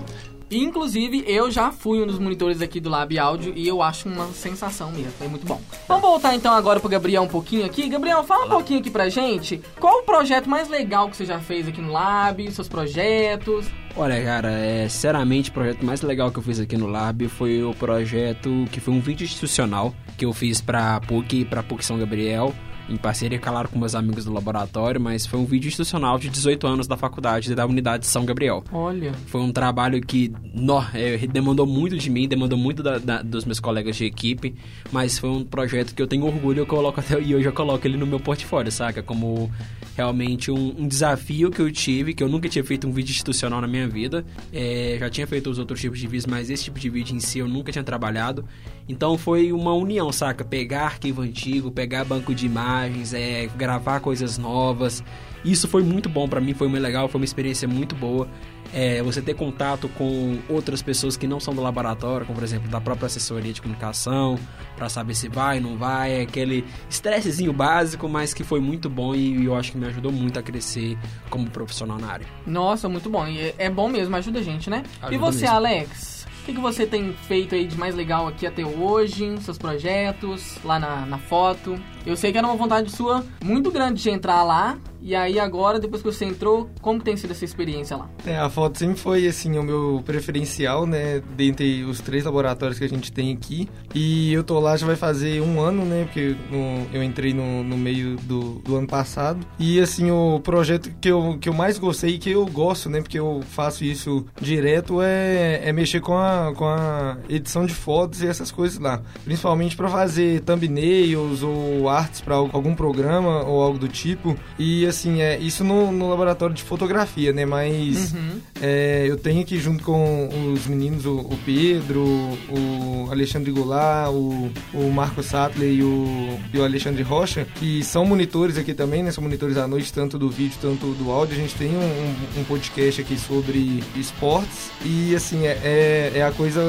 Inclusive, 0.49 1.25
eu 1.27 1.51
já 1.51 1.73
fui 1.73 2.01
um 2.01 2.07
dos 2.07 2.17
monitores 2.17 2.61
aqui 2.61 2.79
do 2.79 2.89
Lab 2.89 3.17
Áudio 3.19 3.51
e 3.53 3.67
eu 3.67 3.81
acho 3.81 4.07
uma 4.07 4.27
sensação 4.27 4.91
mesmo, 4.91 5.11
é 5.19 5.27
muito 5.27 5.45
bom. 5.45 5.59
Vamos 5.87 6.01
voltar 6.01 6.35
então 6.35 6.53
agora 6.53 6.79
pro 6.79 6.87
Gabriel 6.87 7.23
um 7.23 7.27
pouquinho 7.27 7.65
aqui. 7.65 7.89
Gabriel, 7.89 8.23
fala 8.23 8.45
um 8.45 8.49
pouquinho 8.49 8.79
aqui 8.79 8.89
pra 8.89 9.09
gente. 9.09 9.61
Qual 9.77 9.99
o 9.99 10.03
projeto 10.03 10.49
mais 10.49 10.69
legal 10.69 11.09
que 11.09 11.17
você 11.17 11.25
já 11.25 11.39
fez 11.39 11.67
aqui 11.67 11.81
no 11.81 11.91
Lab, 11.91 12.49
seus 12.51 12.69
projetos? 12.69 13.67
Olha, 13.95 14.23
cara, 14.23 14.51
é, 14.51 14.87
sinceramente, 14.87 15.49
o 15.49 15.53
projeto 15.53 15.85
mais 15.85 16.01
legal 16.01 16.31
que 16.31 16.39
eu 16.39 16.43
fiz 16.43 16.59
aqui 16.61 16.77
no 16.77 16.87
Lab 16.87 17.27
foi 17.27 17.61
o 17.63 17.73
projeto 17.73 18.65
que 18.71 18.79
foi 18.79 18.93
um 18.93 19.01
vídeo 19.01 19.25
institucional 19.25 19.93
que 20.17 20.25
eu 20.25 20.31
fiz 20.31 20.61
pra 20.61 21.01
PUC, 21.01 21.43
pra 21.43 21.61
PUC 21.61 21.83
São 21.83 21.97
Gabriel, 21.99 22.53
em 22.89 22.95
parceria, 22.97 23.37
claro, 23.39 23.67
com 23.69 23.77
meus 23.77 23.93
amigos 23.95 24.25
do 24.25 24.33
laboratório, 24.33 24.99
mas 24.99 25.25
foi 25.25 25.39
um 25.39 25.45
vídeo 25.45 25.67
institucional 25.67 26.17
de 26.17 26.29
18 26.29 26.65
anos 26.67 26.87
da 26.87 26.95
faculdade 26.95 27.53
da 27.53 27.65
Unidade 27.65 28.01
de 28.01 28.07
São 28.07 28.25
Gabriel. 28.25 28.63
Olha. 28.71 29.11
Foi 29.27 29.41
um 29.41 29.51
trabalho 29.51 30.01
que 30.01 30.31
nó, 30.53 30.83
é, 30.93 31.17
demandou 31.27 31.65
muito 31.65 31.97
de 31.97 32.09
mim, 32.09 32.27
demandou 32.27 32.57
muito 32.57 32.81
da- 32.81 32.97
da- 32.97 33.21
dos 33.21 33.43
meus 33.45 33.59
colegas 33.59 33.95
de 33.95 34.05
equipe, 34.05 34.55
mas 34.91 35.19
foi 35.19 35.29
um 35.29 35.43
projeto 35.43 35.93
que 35.93 36.01
eu 36.01 36.07
tenho 36.07 36.25
orgulho, 36.25 36.59
eu 36.61 36.65
coloco 36.65 36.99
até 36.99 37.19
e 37.21 37.35
hoje 37.35 37.47
eu 37.47 37.53
coloco 37.53 37.85
ele 37.85 37.97
no 37.97 38.05
meu 38.07 38.19
portfólio, 38.19 38.71
saca? 38.71 39.03
Como 39.03 39.51
realmente 39.97 40.51
um, 40.51 40.75
um 40.77 40.87
desafio 40.87 41.49
que 41.49 41.59
eu 41.59 41.71
tive, 41.71 42.13
que 42.13 42.23
eu 42.23 42.29
nunca 42.29 42.47
tinha 42.47 42.63
feito 42.63 42.87
um 42.87 42.91
vídeo 42.91 43.09
institucional 43.09 43.59
na 43.59 43.67
minha 43.67 43.87
vida. 43.87 44.23
É, 44.53 44.95
já 44.99 45.09
tinha 45.09 45.25
feito 45.25 45.49
os 45.49 45.57
outros 45.57 45.81
tipos 45.81 45.97
de 45.97 46.05
vídeos, 46.05 46.27
mas 46.27 46.51
esse 46.51 46.65
tipo 46.65 46.79
de 46.79 46.87
vídeo 46.87 47.15
em 47.15 47.19
si 47.19 47.39
eu 47.39 47.47
nunca 47.47 47.71
tinha 47.71 47.83
trabalhado. 47.83 48.45
Então 48.87 49.17
foi 49.17 49.51
uma 49.51 49.73
união, 49.73 50.11
saca? 50.11 50.45
Pegar 50.45 50.83
arquivo 50.83 51.23
antigo, 51.23 51.71
pegar 51.71 52.05
banco 52.05 52.35
de 52.35 52.45
imagens, 52.45 53.11
é, 53.11 53.47
gravar 53.57 53.99
coisas 53.99 54.37
novas. 54.37 55.03
Isso 55.43 55.67
foi 55.67 55.81
muito 55.81 56.07
bom 56.07 56.27
pra 56.27 56.39
mim, 56.39 56.53
foi 56.53 56.67
muito 56.67 56.83
legal, 56.83 57.07
foi 57.07 57.19
uma 57.19 57.25
experiência 57.25 57.67
muito 57.67 57.95
boa. 57.95 58.27
É, 58.73 59.01
você 59.01 59.21
ter 59.21 59.33
contato 59.33 59.87
com 59.89 60.37
outras 60.49 60.81
pessoas 60.81 61.15
que 61.17 61.25
não 61.27 61.39
são 61.39 61.53
do 61.53 61.61
laboratório, 61.61 62.25
como 62.25 62.37
por 62.37 62.43
exemplo 62.43 62.69
da 62.69 62.79
própria 62.81 63.07
assessoria 63.07 63.51
de 63.53 63.61
comunicação, 63.61 64.37
pra 64.75 64.89
saber 64.89 65.15
se 65.15 65.27
vai, 65.29 65.59
não 65.59 65.77
vai, 65.77 66.19
é 66.19 66.21
aquele 66.21 66.65
estressezinho 66.89 67.53
básico, 67.53 68.07
mas 68.09 68.33
que 68.33 68.43
foi 68.43 68.59
muito 68.59 68.89
bom 68.89 69.13
e 69.15 69.45
eu 69.45 69.55
acho 69.55 69.71
que 69.71 69.77
me 69.77 69.87
ajudou 69.87 70.11
muito 70.11 70.37
a 70.39 70.43
crescer 70.43 70.97
como 71.29 71.49
profissional 71.49 71.97
na 71.97 72.07
área. 72.07 72.27
Nossa, 72.45 72.87
muito 72.89 73.09
bom. 73.09 73.25
E 73.27 73.39
é- 73.39 73.55
é 73.57 73.69
bom 73.69 73.87
mesmo, 73.89 74.15
ajuda 74.15 74.39
a 74.39 74.43
gente, 74.43 74.69
né? 74.69 74.83
e 75.01 75.05
Ajuda 75.05 75.17
você, 75.31 75.41
mesmo. 75.41 75.55
Alex? 75.55 76.17
O 76.41 76.45
que, 76.47 76.53
que 76.53 76.61
você 76.61 76.85
tem 76.87 77.11
feito 77.27 77.55
aí 77.55 77.67
de 77.67 77.77
mais 77.77 77.93
legal 77.93 78.25
aqui 78.25 78.47
até 78.47 78.65
hoje? 78.65 79.37
Seus 79.41 79.57
projetos, 79.57 80.57
lá 80.63 80.79
na, 80.79 81.05
na 81.05 81.17
foto? 81.17 81.77
Eu 82.05 82.15
sei 82.15 82.31
que 82.31 82.37
era 82.37 82.47
uma 82.47 82.55
vontade 82.55 82.89
sua 82.89 83.25
muito 83.43 83.69
grande 83.69 84.01
de 84.01 84.09
entrar 84.09 84.43
lá. 84.43 84.77
E 85.07 85.15
aí 85.15 85.39
agora, 85.39 85.79
depois 85.79 86.01
que 86.01 86.11
você 86.11 86.25
entrou, 86.25 86.69
como 86.81 87.01
tem 87.01 87.15
sido 87.15 87.31
essa 87.31 87.45
experiência 87.45 87.95
lá? 87.95 88.09
É, 88.25 88.37
a 88.37 88.49
foto 88.49 88.77
sempre 88.77 88.97
foi 88.99 89.25
assim 89.25 89.57
o 89.57 89.63
meu 89.63 90.03
preferencial, 90.05 90.85
né, 90.85 91.21
dentre 91.33 91.85
os 91.85 92.01
três 92.01 92.25
laboratórios 92.25 92.77
que 92.77 92.83
a 92.83 92.89
gente 92.89 93.09
tem 93.09 93.31
aqui. 93.31 93.69
E 93.95 94.33
eu 94.33 94.43
tô 94.43 94.59
lá 94.59 94.75
já 94.75 94.85
vai 94.85 94.97
fazer 94.97 95.41
um 95.41 95.61
ano, 95.61 95.85
né, 95.85 96.03
porque 96.03 96.35
no- 96.51 96.85
eu 96.93 97.01
entrei 97.01 97.33
no, 97.33 97.63
no 97.63 97.77
meio 97.77 98.17
do, 98.17 98.55
do 98.55 98.75
ano 98.75 98.85
passado. 98.85 99.39
E 99.57 99.79
assim 99.79 100.11
o 100.11 100.41
projeto 100.43 100.91
que 100.99 101.07
eu, 101.07 101.37
que 101.39 101.47
eu 101.47 101.53
mais 101.53 101.79
gostei 101.79 102.15
e 102.15 102.17
que 102.17 102.29
eu 102.31 102.45
gosto, 102.45 102.89
né, 102.89 102.99
porque 102.99 103.17
eu 103.17 103.41
faço 103.51 103.85
isso 103.85 104.25
direto 104.41 105.01
é, 105.01 105.61
é 105.63 105.71
mexer 105.71 106.01
com 106.01 106.17
a, 106.17 106.51
com 106.53 106.65
a 106.65 107.15
edição 107.29 107.65
de 107.65 107.73
fotos 107.73 108.21
e 108.21 108.27
essas 108.27 108.51
coisas 108.51 108.77
lá, 108.77 109.01
principalmente 109.23 109.73
para 109.77 109.87
fazer 109.87 110.41
thumbnails 110.41 111.43
ou 111.43 111.87
artes 111.87 112.19
para 112.19 112.35
algum 112.35 112.75
programa 112.75 113.43
ou 113.45 113.61
algo 113.63 113.79
do 113.79 113.87
tipo. 113.87 114.35
E 114.59 114.85
assim 114.85 114.96
é 115.05 115.37
isso 115.39 115.63
no, 115.63 115.91
no 115.91 116.09
laboratório 116.09 116.55
de 116.55 116.63
fotografia, 116.63 117.31
né, 117.33 117.45
mas 117.45 118.13
Uhum. 118.13 118.39
é, 118.61 119.05
eu 119.07 119.17
tenho 119.17 119.41
aqui 119.41 119.57
junto 119.59 119.83
com 119.83 120.29
os 120.53 120.65
meninos, 120.67 121.05
o, 121.05 121.17
o 121.19 121.37
Pedro, 121.45 122.03
o 122.49 123.07
Alexandre 123.11 123.51
Goulart, 123.51 124.09
o, 124.11 124.49
o 124.73 124.91
Marco 124.91 125.21
Sattler 125.21 125.69
e 125.69 125.83
o, 125.83 126.39
e 126.53 126.57
o 126.57 126.63
Alexandre 126.63 127.03
Rocha, 127.03 127.45
que 127.55 127.83
são 127.83 128.05
monitores 128.05 128.57
aqui 128.57 128.73
também, 128.73 129.03
né? 129.03 129.11
São 129.11 129.23
monitores 129.23 129.57
à 129.57 129.67
noite, 129.67 129.91
tanto 129.93 130.17
do 130.17 130.29
vídeo, 130.29 130.57
tanto 130.61 130.87
do 130.93 131.11
áudio. 131.11 131.35
A 131.35 131.39
gente 131.39 131.55
tem 131.55 131.69
um, 131.69 132.39
um- 132.39 132.43
podcast 132.47 133.01
aqui 133.01 133.17
sobre 133.17 133.83
esportes 133.95 134.71
e, 134.85 135.13
assim, 135.15 135.45
é, 135.45 135.59
é, 135.63 136.11
é 136.15 136.23
a 136.23 136.31
coisa 136.31 136.61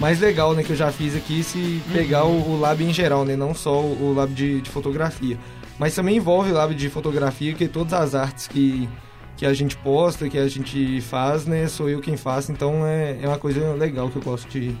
mais 0.00 0.18
legal, 0.20 0.54
né? 0.54 0.62
Que 0.64 0.70
eu 0.72 0.76
já 0.76 0.90
fiz 0.90 1.14
aqui, 1.14 1.42
se 1.44 1.80
pegar 1.92 2.24
o, 2.24 2.50
o 2.52 2.58
lab 2.60 2.82
em 2.82 2.92
geral, 2.92 3.24
né? 3.24 3.36
Não 3.36 3.54
só 3.54 3.80
o, 3.80 4.10
o 4.10 4.14
lab 4.14 4.32
de, 4.34 4.60
de 4.60 4.68
fotografia. 4.70 5.38
Mas 5.80 5.94
também 5.94 6.18
envolve 6.18 6.52
lab 6.52 6.74
de 6.74 6.90
fotografia, 6.90 7.54
que 7.54 7.66
todas 7.66 7.94
as 7.94 8.14
artes 8.14 8.46
que 8.46 8.86
que 9.34 9.46
a 9.46 9.54
gente 9.54 9.74
posta, 9.78 10.28
que 10.28 10.36
a 10.36 10.46
gente 10.46 11.00
faz, 11.00 11.46
né? 11.46 11.66
Sou 11.66 11.88
eu 11.88 12.02
quem 12.02 12.14
faço, 12.14 12.52
então 12.52 12.86
é, 12.86 13.18
é 13.22 13.26
uma 13.26 13.38
coisa 13.38 13.72
legal 13.72 14.10
que 14.10 14.16
eu 14.16 14.22
gosto 14.22 14.46
de 14.50 14.76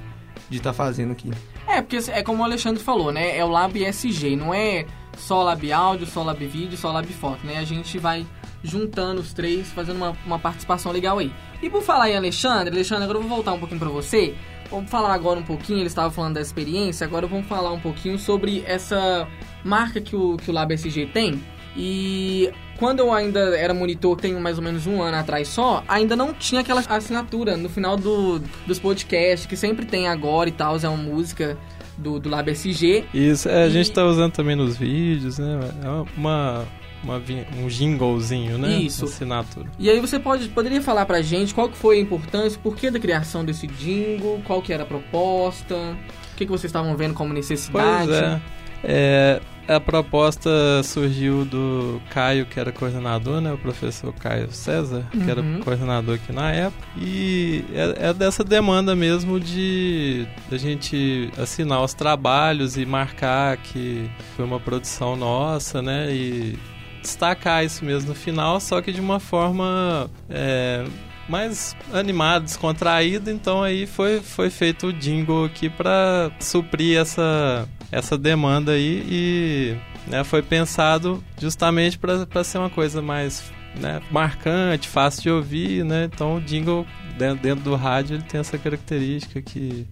estar 0.50 0.74
fazendo 0.74 1.12
aqui. 1.12 1.30
É, 1.66 1.80
porque 1.80 1.96
é 2.10 2.22
como 2.22 2.42
o 2.42 2.44
Alexandre 2.44 2.82
falou, 2.82 3.10
né? 3.10 3.38
É 3.38 3.42
o 3.42 3.48
Lab 3.48 3.82
SG, 3.82 4.36
não 4.36 4.52
é 4.52 4.84
só 5.16 5.42
Lab 5.42 5.72
Áudio, 5.72 6.06
só 6.06 6.22
Lab 6.22 6.46
Vídeo, 6.46 6.76
só 6.76 6.92
Lab 6.92 7.10
Foto, 7.10 7.46
né? 7.46 7.56
A 7.56 7.64
gente 7.64 7.96
vai 7.96 8.26
juntando 8.62 9.22
os 9.22 9.32
três, 9.32 9.72
fazendo 9.72 9.96
uma, 9.96 10.14
uma 10.26 10.38
participação 10.38 10.92
legal 10.92 11.18
aí. 11.18 11.32
E 11.62 11.70
por 11.70 11.80
falar 11.80 12.10
em 12.10 12.16
Alexandre, 12.16 12.74
Alexandre, 12.74 13.04
agora 13.04 13.16
eu 13.16 13.22
vou 13.22 13.36
voltar 13.36 13.54
um 13.54 13.58
pouquinho 13.58 13.80
pra 13.80 13.88
você. 13.88 14.34
Vamos 14.70 14.90
falar 14.90 15.14
agora 15.14 15.40
um 15.40 15.42
pouquinho, 15.42 15.78
ele 15.78 15.86
estava 15.86 16.10
falando 16.10 16.34
da 16.34 16.40
experiência, 16.42 17.06
agora 17.06 17.26
vamos 17.26 17.46
falar 17.46 17.72
um 17.72 17.80
pouquinho 17.80 18.18
sobre 18.18 18.62
essa 18.66 19.26
marca 19.64 20.00
que 20.00 20.14
o, 20.16 20.36
que 20.36 20.50
o 20.50 20.52
Lab 20.52 20.72
SG 20.74 21.06
tem. 21.06 21.40
E 21.76 22.50
quando 22.78 22.98
eu 23.00 23.12
ainda 23.12 23.56
era 23.56 23.72
monitor, 23.72 24.16
tenho 24.16 24.40
mais 24.40 24.58
ou 24.58 24.64
menos 24.64 24.86
um 24.86 25.00
ano 25.00 25.16
atrás 25.16 25.48
só, 25.48 25.84
ainda 25.86 26.16
não 26.16 26.34
tinha 26.34 26.60
aquela 26.62 26.80
assinatura 26.88 27.56
no 27.56 27.68
final 27.68 27.96
do, 27.96 28.40
dos 28.66 28.78
podcasts, 28.78 29.46
que 29.46 29.56
sempre 29.56 29.86
tem 29.86 30.08
agora 30.08 30.48
e 30.48 30.52
tal, 30.52 30.76
é 30.76 30.88
uma 30.88 30.96
música 30.96 31.56
do, 31.96 32.18
do 32.18 32.28
Lab 32.28 32.50
SG. 32.50 33.04
Isso, 33.14 33.48
é, 33.48 33.64
a 33.64 33.66
E- 33.66 33.70
gente 33.70 33.92
tá 33.92 34.04
usando 34.04 34.32
também 34.32 34.56
nos 34.56 34.76
vídeos, 34.76 35.38
né? 35.38 35.60
É 35.84 35.88
uma, 36.18 36.66
uma, 37.04 37.22
um 37.62 37.68
jinglezinho, 37.70 38.58
né? 38.58 38.78
Isso. 38.80 39.04
Assinatura. 39.04 39.66
E 39.78 39.88
aí 39.88 40.00
você 40.00 40.18
pode, 40.18 40.48
poderia 40.48 40.82
falar 40.82 41.06
pra 41.06 41.22
gente 41.22 41.54
qual 41.54 41.68
que 41.68 41.76
foi 41.76 41.98
a 41.98 42.00
importância, 42.00 42.58
por 42.62 42.74
que 42.76 42.90
da 42.90 42.98
criação 42.98 43.44
desse 43.44 43.66
jingle, 43.66 44.40
qual 44.44 44.60
que 44.60 44.72
era 44.72 44.82
a 44.82 44.86
proposta, 44.86 45.74
o 45.76 46.36
que, 46.36 46.46
que 46.46 46.50
vocês 46.50 46.64
estavam 46.70 46.96
vendo 46.96 47.14
como 47.14 47.32
necessidade. 47.32 48.06
Pois 48.08 48.18
é. 48.22 48.40
É, 48.82 49.40
a 49.68 49.78
proposta 49.78 50.50
surgiu 50.82 51.44
do 51.44 52.00
Caio, 52.10 52.44
que 52.46 52.58
era 52.58 52.72
coordenador, 52.72 53.40
né? 53.40 53.52
O 53.52 53.58
professor 53.58 54.12
Caio 54.14 54.50
César, 54.50 55.04
que 55.12 55.30
era 55.30 55.40
Uhum. 55.40 55.60
coordenador 55.60 56.16
aqui 56.16 56.32
na 56.32 56.50
época. 56.50 56.84
E 56.96 57.64
é, 57.72 58.08
é 58.08 58.12
dessa 58.14 58.42
demanda 58.42 58.96
mesmo 58.96 59.38
de 59.38 60.26
a 60.50 60.56
gente 60.56 61.30
assinar 61.38 61.82
os 61.84 61.94
trabalhos 61.94 62.76
e 62.76 62.84
marcar 62.84 63.56
que 63.58 64.10
foi 64.34 64.44
uma 64.44 64.58
produção 64.58 65.14
nossa, 65.14 65.80
né? 65.80 66.12
E 66.12 66.58
destacar 67.02 67.64
isso 67.64 67.84
mesmo 67.84 68.08
no 68.10 68.14
final, 68.14 68.60
só 68.60 68.82
que 68.82 68.92
de 68.92 69.00
uma 69.00 69.20
forma 69.20 70.10
é, 70.28 70.84
mais 71.30 71.76
animada, 71.92 72.44
descontraída. 72.44 73.30
Então 73.30 73.62
aí 73.62 73.86
foi, 73.86 74.20
foi 74.20 74.50
feito 74.50 74.88
o 74.88 74.92
jingle 74.92 75.44
aqui 75.44 75.68
para 75.70 76.30
suprir 76.40 76.98
essa, 76.98 77.68
essa 77.90 78.18
demanda 78.18 78.72
aí 78.72 79.04
e 79.08 79.76
né, 80.06 80.24
foi 80.24 80.42
pensado 80.42 81.22
justamente 81.40 81.98
para 81.98 82.44
ser 82.44 82.58
uma 82.58 82.70
coisa 82.70 83.00
mais 83.00 83.44
né, 83.76 84.00
marcante, 84.10 84.88
fácil 84.88 85.22
de 85.22 85.30
ouvir, 85.30 85.84
né? 85.84 86.08
Então 86.12 86.36
o 86.36 86.40
jingle 86.40 86.84
dentro, 87.16 87.42
dentro 87.42 87.64
do 87.64 87.76
rádio 87.76 88.16
ele 88.16 88.24
tem 88.24 88.40
essa 88.40 88.58
característica 88.58 89.40
que 89.40 89.86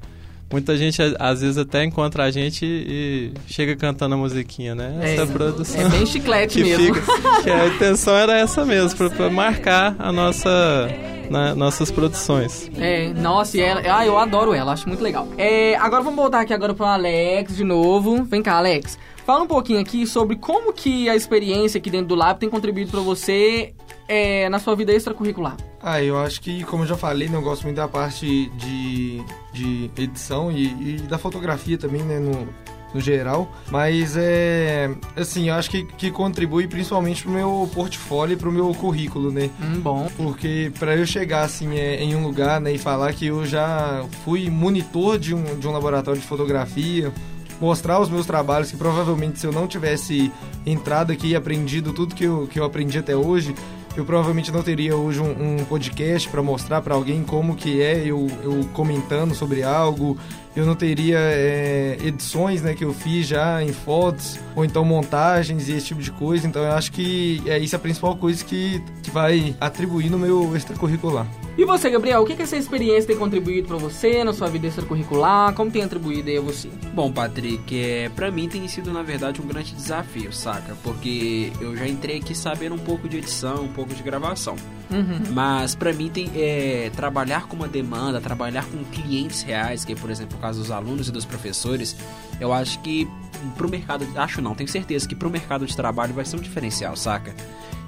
muita 0.51 0.77
gente 0.77 1.01
às 1.19 1.43
vezes 1.43 1.59
até 1.59 1.85
encontra 1.85 2.25
a 2.25 2.31
gente 2.31 2.65
e 2.65 3.33
chega 3.47 3.77
cantando 3.77 4.15
a 4.15 4.19
musiquinha, 4.19 4.75
né? 4.75 4.99
É, 5.01 5.15
Essa 5.15 5.27
produção 5.27 5.81
É 5.81 5.89
bem 5.89 6.07
chiclete 6.07 6.55
que 6.59 6.65
mesmo. 6.65 6.95
fica, 6.95 7.43
que 7.43 7.51
a 7.51 7.67
intenção 7.69 8.17
era 8.17 8.37
essa 8.37 8.65
mesmo, 8.65 9.11
para 9.11 9.31
marcar 9.31 9.95
a 9.99 10.11
nossa 10.11 10.89
na- 11.31 11.55
nossas 11.55 11.91
produções. 11.91 12.71
É, 12.79 13.09
nossa, 13.15 13.57
e 13.57 13.61
ela. 13.61 13.83
Ah, 13.87 14.07
eu 14.07 14.19
adoro 14.19 14.53
ela, 14.55 14.73
acho 14.73 14.89
muito 14.89 15.03
legal. 15.03 15.27
É, 15.37 15.77
agora 15.77 16.03
vamos 16.03 16.19
voltar 16.19 16.41
aqui 16.41 16.53
agora 16.53 16.75
pro 16.75 16.85
Alex 16.85 17.57
de 17.57 17.65
novo. 17.65 18.25
Vem 18.25 18.43
cá, 18.43 18.57
Alex. 18.57 18.99
Fala 19.27 19.43
um 19.45 19.47
pouquinho 19.47 19.79
aqui 19.81 20.07
sobre 20.07 20.37
como 20.37 20.73
que 20.73 21.09
a 21.09 21.15
experiência 21.15 21.79
aqui 21.79 21.91
dentro 21.91 22.09
do 22.09 22.15
Lab 22.15 22.39
tem 22.41 22.49
contribuído 22.49 22.91
pra 22.91 23.01
você 23.01 23.75
é, 24.09 24.49
na 24.49 24.59
sua 24.59 24.75
vida 24.75 24.91
extracurricular? 24.93 25.55
Ah, 25.83 26.03
eu 26.03 26.17
acho 26.19 26.41
que, 26.41 26.65
como 26.65 26.83
eu 26.85 26.87
já 26.89 26.97
falei, 26.97 27.29
né, 27.29 27.37
eu 27.37 27.43
gosto 27.43 27.65
muito 27.65 27.77
da 27.77 27.87
parte 27.87 28.49
de, 28.57 29.23
de 29.53 29.91
edição 29.99 30.51
e, 30.51 30.95
e 30.95 30.97
da 31.03 31.19
fotografia 31.19 31.77
também, 31.77 32.03
né, 32.03 32.19
no, 32.19 32.49
no 32.95 33.01
geral. 33.01 33.51
Mas 33.71 34.17
é. 34.17 34.91
Assim, 35.17 35.49
eu 35.49 35.55
acho 35.55 35.71
que, 35.71 35.85
que 35.85 36.11
contribui 36.11 36.67
principalmente 36.67 37.23
pro 37.23 37.33
meu 37.33 37.71
portfólio 37.75 38.35
e 38.35 38.37
pro 38.37 38.53
meu 38.53 38.73
currículo, 38.75 39.31
né? 39.31 39.51
Hum, 39.61 39.81
bom. 39.81 40.09
Porque 40.17 40.73
para 40.79 40.97
eu 40.97 41.07
chegar 41.07 41.43
assim 41.43 41.77
é, 41.77 42.03
em 42.03 42.15
um 42.15 42.23
lugar 42.23 42.61
né, 42.61 42.73
e 42.73 42.79
falar 42.79 43.13
que 43.13 43.27
eu 43.27 43.47
já 43.47 44.05
fui 44.25 44.49
monitor 44.51 45.19
de 45.19 45.35
um, 45.35 45.59
de 45.59 45.67
um 45.67 45.73
laboratório 45.73 46.21
de 46.21 46.27
fotografia, 46.27 47.13
mostrar 47.61 48.01
os 48.01 48.09
meus 48.09 48.27
trabalhos, 48.27 48.71
que 48.71 48.77
provavelmente 48.77 49.39
se 49.39 49.47
eu 49.47 49.53
não 49.53 49.67
tivesse 49.67 50.33
entrado 50.65 51.13
aqui 51.13 51.29
e 51.29 51.37
aprendido 51.37 51.93
tudo 51.93 52.15
que 52.15 52.25
eu, 52.25 52.49
que 52.51 52.59
eu 52.59 52.65
aprendi 52.65 52.99
até 52.99 53.17
hoje, 53.17 53.55
eu 53.97 54.05
provavelmente 54.05 54.53
não 54.53 54.63
teria 54.63 54.97
hoje 54.97 55.21
um, 55.21 55.57
um 55.61 55.65
podcast 55.65 56.29
para 56.29 56.41
mostrar 56.41 56.81
para 56.83 56.95
alguém 56.95 57.25
como 57.25 57.57
que 57.57 57.83
é 57.83 58.01
eu, 58.05 58.29
eu 58.45 58.65
comentando 58.73 59.35
sobre 59.35 59.65
algo, 59.65 60.17
eu 60.59 60.67
não 60.67 60.75
teria 60.75 61.19
é, 61.19 61.97
edições 62.03 62.63
né, 62.63 62.75
que 62.75 62.85
eu 62.85 62.93
fiz 62.93 63.29
já 63.29 63.63
em 63.63 63.73
fotos, 63.73 64.41
ou 64.57 64.65
então 64.65 64.85
montagens 64.85 65.69
e 65.69 65.73
esse 65.73 65.87
tipo 65.87 66.03
de 66.03 66.11
coisa. 66.11 66.49
Então 66.49 66.63
eu 66.63 66.73
acho 66.73 66.91
que 66.91 67.41
é 67.47 67.59
isso 67.59 67.77
a 67.77 67.79
principal 67.79 68.17
coisa 68.17 68.45
que, 68.45 68.83
que 69.03 69.11
vai 69.11 69.55
atribuir 69.61 70.11
no 70.11 70.19
meu 70.19 70.57
extracurricular. 70.57 71.27
E 71.59 71.65
você, 71.65 71.91
Gabriel, 71.91 72.23
o 72.23 72.25
que, 72.25 72.37
que 72.37 72.43
essa 72.43 72.57
experiência 72.57 73.09
tem 73.09 73.17
contribuído 73.17 73.67
para 73.67 73.77
você 73.77 74.23
na 74.23 74.33
sua 74.33 74.49
vida 74.49 74.69
extracurricular? 74.69 75.53
Como 75.55 75.69
tem 75.73 75.83
atribuído 75.83 76.31
aí 76.31 76.37
a 76.37 76.41
você? 76.41 76.69
Bom, 76.95 77.11
Patrick, 77.11 77.77
é, 77.77 78.09
pra 78.11 78.31
mim 78.31 78.49
tem 78.49 78.69
sido, 78.69 78.93
na 78.93 79.03
verdade, 79.03 79.43
um 79.43 79.45
grande 79.45 79.75
desafio, 79.75 80.33
saca? 80.33 80.77
Porque 80.85 81.53
eu 81.61 81.77
já 81.77 81.89
entrei 81.89 82.19
aqui 82.19 82.33
sabendo 82.33 82.77
um 82.77 82.79
pouco 82.79 83.09
de 83.09 83.17
edição, 83.17 83.65
um 83.65 83.73
pouco 83.73 83.93
de 83.93 84.05
gravação. 84.05 84.55
Uhum. 84.89 85.33
Mas 85.33 85.75
pra 85.75 85.93
mim 85.93 86.09
tem 86.09 86.31
é, 86.37 86.93
trabalhar 86.95 87.49
com 87.49 87.57
uma 87.57 87.67
demanda, 87.67 88.21
trabalhar 88.21 88.65
com 88.65 88.85
clientes 88.85 89.43
reais, 89.43 89.85
que 89.85 89.95
é, 89.95 89.97
por 89.97 90.11
exemplo, 90.11 90.39
o 90.39 90.41
caso 90.41 90.61
dos 90.61 90.71
alunos 90.71 91.09
e 91.09 91.11
dos 91.11 91.25
professores, 91.25 91.97
eu 92.41 92.53
acho 92.53 92.79
que 92.83 93.09
pro 93.57 93.69
mercado, 93.69 94.07
acho 94.15 94.41
não, 94.41 94.55
tenho 94.55 94.71
certeza 94.71 95.09
que 95.09 95.15
pro 95.17 95.29
mercado 95.29 95.67
de 95.67 95.75
trabalho 95.75 96.15
vai 96.15 96.25
ser 96.25 96.37
um 96.37 96.41
diferencial, 96.41 96.95
saca? 96.95 97.35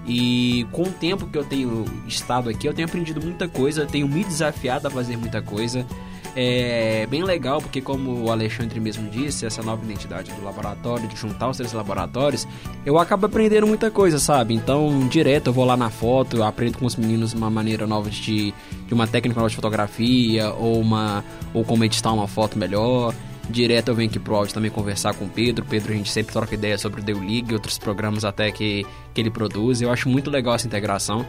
E 0.07 0.66
com 0.73 0.83
o 0.83 0.90
tempo 0.90 1.26
que 1.26 1.37
eu 1.37 1.45
tenho 1.45 1.85
estado 2.07 2.49
aqui, 2.49 2.66
eu 2.66 2.75
tenho 2.75 2.88
aprendido 2.88 3.21
muita 3.21 3.47
coisa, 3.47 3.87
tenho 3.87 4.09
me 4.09 4.25
desafiado 4.25 4.88
a 4.88 4.90
fazer 4.90 5.16
muita 5.16 5.42
coisa. 5.42 5.87
É 6.35 7.09
bem 7.11 7.25
legal 7.25 7.61
porque, 7.61 7.80
como 7.80 8.25
o 8.25 8.30
Alexandre 8.30 8.78
mesmo 8.78 9.11
disse, 9.11 9.45
essa 9.45 9.62
nova 9.62 9.85
identidade 9.85 10.33
do 10.33 10.45
laboratório, 10.45 11.09
de 11.09 11.16
juntar 11.16 11.49
os 11.49 11.57
três 11.57 11.73
laboratórios, 11.73 12.47
eu 12.87 12.99
acabo 12.99 13.26
aprendendo 13.26 13.66
muita 13.66 13.90
coisa, 13.90 14.19
sabe? 14.19 14.54
Então, 14.54 15.09
direto 15.09 15.49
eu 15.49 15.52
vou 15.52 15.64
lá 15.64 15.76
na 15.76 15.90
foto, 15.90 16.42
aprendo 16.42 16.78
com 16.78 16.87
os 16.87 16.95
meninos 16.95 17.33
uma 17.33 17.50
maneira 17.50 17.87
nova 17.87 18.09
de, 18.09 18.54
de 18.87 18.95
uma 18.95 19.09
técnica 19.09 19.40
nova 19.40 19.50
de 19.50 19.57
fotografia, 19.57 20.50
ou, 20.52 20.80
uma, 20.80 21.25
ou 21.52 21.64
como 21.64 21.85
editar 21.85 22.12
uma 22.12 22.28
foto 22.28 22.57
melhor. 22.57 23.12
Direto 23.50 23.88
eu 23.88 23.95
venho 23.95 24.09
aqui 24.09 24.19
pro 24.19 24.35
áudio 24.35 24.54
também 24.54 24.71
conversar 24.71 25.14
com 25.14 25.25
o 25.25 25.28
Pedro. 25.28 25.64
Pedro, 25.64 25.92
a 25.92 25.97
gente 25.97 26.11
sempre 26.11 26.33
troca 26.33 26.54
ideia 26.54 26.78
sobre 26.78 27.00
o 27.00 27.04
The 27.04 27.12
League 27.12 27.47
e 27.50 27.54
outros 27.54 27.78
programas 27.78 28.25
até 28.25 28.50
que, 28.50 28.87
que 29.12 29.21
ele 29.21 29.30
produz. 29.30 29.83
Eu 29.83 29.90
acho 29.90 30.09
muito 30.09 30.30
legal 30.30 30.54
essa 30.54 30.66
integração. 30.66 31.26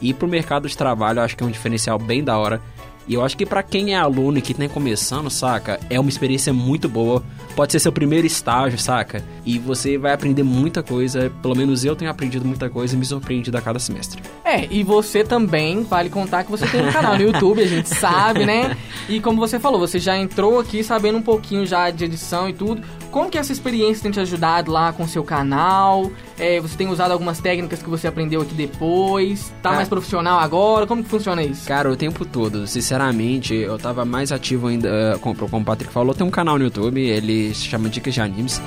E 0.00 0.12
pro 0.12 0.28
mercado 0.28 0.68
de 0.68 0.76
trabalho, 0.76 1.20
eu 1.20 1.24
acho 1.24 1.36
que 1.36 1.42
é 1.42 1.46
um 1.46 1.50
diferencial 1.50 1.98
bem 1.98 2.22
da 2.22 2.36
hora. 2.36 2.60
E 3.06 3.14
eu 3.14 3.24
acho 3.24 3.36
que 3.36 3.44
para 3.44 3.62
quem 3.62 3.94
é 3.94 3.96
aluno 3.96 4.38
e 4.38 4.42
que 4.42 4.54
tá 4.54 4.68
começando, 4.68 5.28
saca? 5.30 5.80
É 5.90 5.98
uma 5.98 6.08
experiência 6.08 6.52
muito 6.52 6.88
boa. 6.88 7.22
Pode 7.56 7.72
ser 7.72 7.80
seu 7.80 7.92
primeiro 7.92 8.26
estágio, 8.26 8.78
saca? 8.78 9.22
E 9.44 9.58
você 9.58 9.98
vai 9.98 10.12
aprender 10.12 10.42
muita 10.42 10.82
coisa. 10.82 11.30
Pelo 11.42 11.54
menos 11.54 11.84
eu 11.84 11.96
tenho 11.96 12.10
aprendido 12.10 12.44
muita 12.46 12.70
coisa 12.70 12.94
e 12.94 12.98
me 12.98 13.04
surpreendido 13.04 13.56
a 13.58 13.60
cada 13.60 13.78
semestre. 13.78 14.22
É, 14.44 14.66
e 14.70 14.82
você 14.82 15.24
também, 15.24 15.82
vale 15.82 16.08
contar 16.08 16.44
que 16.44 16.50
você 16.50 16.66
tem 16.66 16.86
um 16.86 16.92
canal 16.92 17.16
no 17.16 17.22
YouTube, 17.22 17.62
a 17.62 17.66
gente 17.66 17.88
sabe, 17.88 18.46
né? 18.46 18.76
E 19.08 19.20
como 19.20 19.38
você 19.38 19.58
falou, 19.58 19.80
você 19.80 19.98
já 19.98 20.16
entrou 20.16 20.60
aqui 20.60 20.82
sabendo 20.82 21.18
um 21.18 21.22
pouquinho 21.22 21.66
já 21.66 21.90
de 21.90 22.04
edição 22.04 22.48
e 22.48 22.52
tudo. 22.52 22.82
Como 23.10 23.28
que 23.28 23.36
essa 23.36 23.52
experiência 23.52 24.02
tem 24.02 24.12
te 24.12 24.20
ajudado 24.20 24.70
lá 24.70 24.92
com 24.92 25.02
o 25.02 25.08
seu 25.08 25.24
canal? 25.24 26.10
É, 26.42 26.58
você 26.58 26.76
tem 26.76 26.88
usado 26.88 27.12
algumas 27.12 27.38
técnicas 27.38 27.80
que 27.80 27.88
você 27.88 28.08
aprendeu 28.08 28.40
aqui 28.40 28.52
depois? 28.52 29.50
Tá 29.62 29.68
Cara- 29.68 29.76
mais 29.76 29.88
profissional 29.88 30.40
agora? 30.40 30.88
Como 30.88 31.00
que 31.00 31.08
funciona 31.08 31.40
isso? 31.40 31.64
Cara, 31.68 31.88
o 31.88 31.94
tempo 31.94 32.24
todo, 32.24 32.66
sinceramente, 32.66 33.54
eu 33.54 33.78
tava 33.78 34.04
mais 34.04 34.32
ativo 34.32 34.66
ainda, 34.66 34.88
eh, 34.88 35.18
como, 35.20 35.36
como 35.36 35.62
o 35.62 35.64
Patrick 35.64 35.92
falou, 35.92 36.12
tem 36.12 36.26
um 36.26 36.32
canal 36.32 36.58
no 36.58 36.64
YouTube, 36.64 37.00
ele 37.00 37.54
se 37.54 37.66
chama 37.66 37.88
Dicas 37.88 38.12
de 38.12 38.20
Animes. 38.20 38.60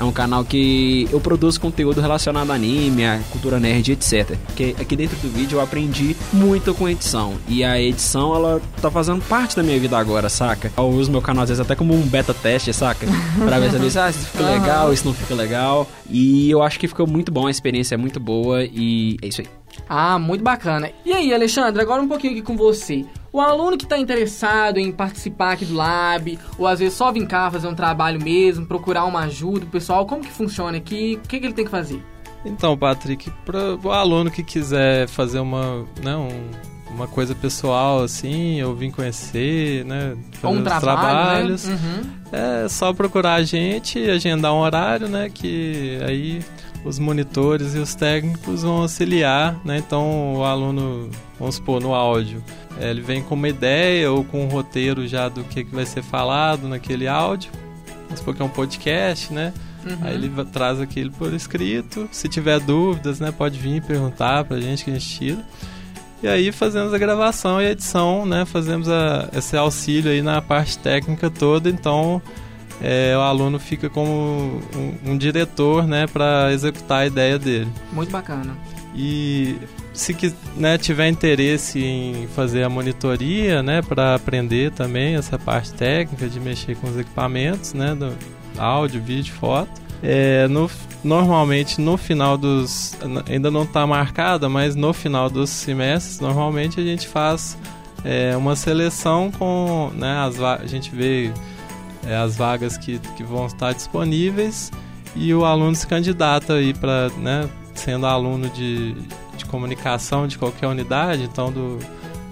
É 0.00 0.02
um 0.02 0.10
canal 0.10 0.42
que 0.42 1.06
eu 1.12 1.20
produzo 1.20 1.60
conteúdo 1.60 2.00
relacionado 2.00 2.50
a 2.50 2.54
anime, 2.54 3.04
a 3.04 3.20
cultura 3.30 3.60
nerd, 3.60 3.92
etc. 3.92 4.34
Porque 4.46 4.74
aqui 4.80 4.96
dentro 4.96 5.14
do 5.18 5.28
vídeo 5.28 5.58
eu 5.58 5.60
aprendi 5.60 6.16
muito 6.32 6.72
com 6.72 6.88
edição. 6.88 7.34
E 7.46 7.62
a 7.62 7.78
edição, 7.78 8.34
ela 8.34 8.62
tá 8.80 8.90
fazendo 8.90 9.22
parte 9.22 9.54
da 9.54 9.62
minha 9.62 9.78
vida 9.78 9.98
agora, 9.98 10.30
saca? 10.30 10.72
Eu 10.74 10.88
uso 10.88 11.10
meu 11.10 11.20
canal 11.20 11.42
às 11.42 11.50
vezes 11.50 11.60
até 11.60 11.74
como 11.74 11.92
um 11.92 12.00
beta 12.00 12.32
teste, 12.32 12.72
saca? 12.72 13.06
Pra 13.44 13.58
ver 13.58 13.70
se 13.90 13.98
ah, 13.98 14.08
isso 14.08 14.20
fica 14.20 14.42
legal, 14.48 14.90
isso 14.90 15.04
não 15.04 15.12
fica 15.12 15.34
legal. 15.34 15.86
E 16.08 16.50
eu 16.50 16.62
acho 16.62 16.80
que 16.80 16.88
ficou 16.88 17.06
muito 17.06 17.19
bom, 17.28 17.48
a 17.48 17.50
experiência 17.50 17.94
é 17.94 17.98
muito 17.98 18.20
boa 18.20 18.62
e 18.64 19.16
é 19.20 19.26
isso 19.26 19.40
aí. 19.40 19.48
Ah, 19.88 20.18
muito 20.18 20.44
bacana. 20.44 20.90
E 21.04 21.12
aí, 21.12 21.34
Alexandre, 21.34 21.82
agora 21.82 22.00
um 22.00 22.08
pouquinho 22.08 22.32
aqui 22.34 22.42
com 22.42 22.56
você. 22.56 23.04
O 23.32 23.40
aluno 23.40 23.76
que 23.76 23.84
está 23.84 23.98
interessado 23.98 24.78
em 24.78 24.90
participar 24.92 25.52
aqui 25.52 25.64
do 25.64 25.74
Lab, 25.74 26.38
ou 26.58 26.66
às 26.66 26.78
vezes 26.80 26.94
só 26.94 27.10
vir 27.12 27.26
cá 27.26 27.50
fazer 27.50 27.68
um 27.68 27.74
trabalho 27.74 28.22
mesmo, 28.22 28.66
procurar 28.66 29.04
uma 29.04 29.20
ajuda, 29.20 29.66
pessoal, 29.66 30.06
como 30.06 30.22
que 30.22 30.30
funciona 30.32 30.76
aqui? 30.78 31.18
O 31.24 31.28
que, 31.28 31.38
que 31.40 31.46
ele 31.46 31.54
tem 31.54 31.64
que 31.64 31.70
fazer? 31.70 32.02
Então, 32.44 32.76
Patrick, 32.76 33.30
para 33.44 33.76
o 33.76 33.90
aluno 33.90 34.30
que 34.30 34.42
quiser 34.42 35.06
fazer 35.08 35.38
uma, 35.40 35.84
né, 36.02 36.16
um- 36.16 36.50
uma 36.94 37.06
coisa 37.06 37.34
pessoal 37.34 38.02
assim, 38.02 38.60
eu 38.60 38.74
vim 38.74 38.90
conhecer, 38.90 39.84
né, 39.84 40.16
fazer 40.32 40.54
um 40.54 40.58
os 40.58 40.64
trabalho, 40.64 40.88
trabalhos, 40.88 41.64
né? 41.66 41.74
Uhum. 41.74 42.10
é 42.32 42.68
só 42.68 42.92
procurar 42.92 43.34
a 43.34 43.42
gente, 43.42 43.98
agendar 44.10 44.52
um 44.52 44.58
horário, 44.58 45.08
né, 45.08 45.30
que 45.32 45.98
aí 46.06 46.40
os 46.84 46.98
monitores 46.98 47.74
e 47.74 47.78
os 47.78 47.94
técnicos 47.94 48.62
vão 48.62 48.82
auxiliar, 48.82 49.58
né, 49.64 49.78
então 49.78 50.34
o 50.34 50.44
aluno, 50.44 51.10
vamos 51.38 51.56
supor, 51.56 51.80
no 51.80 51.94
áudio, 51.94 52.42
é, 52.78 52.90
ele 52.90 53.00
vem 53.00 53.22
com 53.22 53.34
uma 53.34 53.48
ideia 53.48 54.10
ou 54.10 54.24
com 54.24 54.44
um 54.44 54.48
roteiro 54.48 55.06
já 55.06 55.28
do 55.28 55.44
que, 55.44 55.64
que 55.64 55.74
vai 55.74 55.86
ser 55.86 56.02
falado 56.02 56.68
naquele 56.68 57.06
áudio, 57.06 57.50
vamos 58.04 58.18
supor 58.18 58.34
que 58.34 58.42
é 58.42 58.44
um 58.44 58.50
podcast, 58.50 59.32
né, 59.32 59.52
Uhum. 59.84 59.96
Aí 60.02 60.14
ele 60.14 60.30
traz 60.52 60.80
aquilo 60.80 61.10
por 61.12 61.32
escrito. 61.32 62.08
Se 62.12 62.28
tiver 62.28 62.60
dúvidas, 62.60 63.20
né, 63.20 63.32
pode 63.32 63.58
vir 63.58 63.82
perguntar 63.82 64.44
pra 64.44 64.60
gente 64.60 64.84
que 64.84 64.90
a 64.90 64.94
gente 64.94 65.18
tira. 65.18 65.44
E 66.22 66.28
aí 66.28 66.52
fazemos 66.52 66.92
a 66.92 66.98
gravação 66.98 67.60
e 67.62 67.66
a 67.66 67.70
edição, 67.70 68.26
né? 68.26 68.44
Fazemos 68.44 68.88
a- 68.88 69.28
esse 69.34 69.56
auxílio 69.56 70.10
aí 70.12 70.20
na 70.20 70.42
parte 70.42 70.76
técnica 70.78 71.30
toda. 71.30 71.68
Então 71.70 72.20
é, 72.82 73.14
o 73.16 73.20
aluno 73.20 73.58
fica 73.58 73.88
como 73.90 74.60
um, 74.74 75.12
um 75.12 75.18
diretor, 75.18 75.86
né, 75.86 76.06
para 76.06 76.50
executar 76.52 77.02
a 77.02 77.06
ideia 77.06 77.38
dele. 77.38 77.68
Muito 77.92 78.10
bacana. 78.10 78.56
E 78.94 79.56
se 79.92 80.16
né, 80.56 80.78
tiver 80.78 81.08
interesse 81.08 81.78
em 81.82 82.26
fazer 82.34 82.62
a 82.64 82.68
monitoria, 82.70 83.62
né, 83.62 83.82
para 83.82 84.14
aprender 84.14 84.72
também 84.72 85.14
essa 85.14 85.38
parte 85.38 85.72
técnica 85.74 86.26
de 86.28 86.40
mexer 86.40 86.74
com 86.76 86.88
os 86.88 86.98
equipamentos, 86.98 87.74
né, 87.74 87.94
do 87.94 88.12
áudio, 88.58 89.00
vídeo, 89.02 89.32
foto, 89.34 89.70
é, 90.02 90.48
no, 90.48 90.70
normalmente 91.04 91.80
no 91.80 91.96
final 91.96 92.38
dos 92.38 92.96
ainda 93.28 93.50
não 93.50 93.64
está 93.64 93.86
marcada, 93.86 94.48
mas 94.48 94.74
no 94.74 94.92
final 94.92 95.28
dos 95.28 95.50
semestres 95.50 96.20
normalmente 96.20 96.80
a 96.80 96.82
gente 96.82 97.06
faz 97.06 97.56
é, 98.04 98.36
uma 98.36 98.56
seleção 98.56 99.30
com, 99.30 99.90
né, 99.94 100.18
as 100.18 100.40
a 100.40 100.66
gente 100.66 100.90
vê 100.94 101.32
é, 102.06 102.16
as 102.16 102.36
vagas 102.36 102.78
que, 102.78 102.98
que 103.16 103.22
vão 103.22 103.46
estar 103.46 103.72
disponíveis 103.72 104.70
e 105.14 105.34
o 105.34 105.44
aluno 105.44 105.74
se 105.74 105.86
candidata 105.86 106.54
aí 106.54 106.72
para, 106.72 107.10
né, 107.18 107.48
sendo 107.74 108.06
aluno 108.06 108.48
de, 108.50 108.94
de 109.36 109.44
comunicação 109.46 110.26
de 110.26 110.38
qualquer 110.38 110.66
unidade, 110.66 111.24
então 111.24 111.52
do 111.52 111.78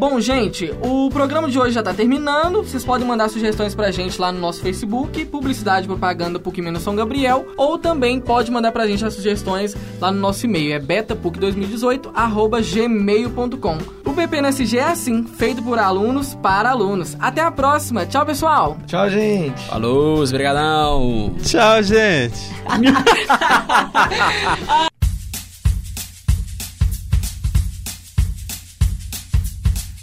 Bom, 0.00 0.18
gente, 0.18 0.74
o 0.80 1.10
programa 1.10 1.50
de 1.50 1.58
hoje 1.58 1.74
já 1.74 1.82
tá 1.82 1.92
terminando. 1.92 2.62
Vocês 2.62 2.82
podem 2.82 3.06
mandar 3.06 3.28
sugestões 3.28 3.74
pra 3.74 3.90
gente 3.90 4.18
lá 4.18 4.32
no 4.32 4.40
nosso 4.40 4.62
Facebook, 4.62 5.26
Publicidade 5.26 5.84
e 5.84 5.88
Propaganda 5.88 6.38
PUC 6.38 6.62
Minas 6.62 6.82
São 6.82 6.96
Gabriel, 6.96 7.46
ou 7.54 7.76
também 7.76 8.18
pode 8.18 8.50
mandar 8.50 8.72
pra 8.72 8.86
gente 8.86 9.04
as 9.04 9.12
sugestões 9.12 9.76
lá 10.00 10.10
no 10.10 10.18
nosso 10.18 10.46
e-mail, 10.46 10.72
é 10.72 10.80
betapuc2018 10.80 12.12
arroba 12.14 12.62
gmail.com. 12.62 13.76
O 14.06 14.14
PPNSG 14.14 14.78
é 14.78 14.84
assim, 14.84 15.26
feito 15.26 15.62
por 15.62 15.78
alunos 15.78 16.34
para 16.34 16.70
alunos. 16.70 17.14
Até 17.20 17.42
a 17.42 17.50
próxima, 17.50 18.06
tchau 18.06 18.24
pessoal! 18.24 18.78
Tchau, 18.86 19.10
gente. 19.10 19.60
Falou, 19.64 20.24
obrigadão! 20.24 21.34
Tchau, 21.42 21.82
gente! 21.82 22.40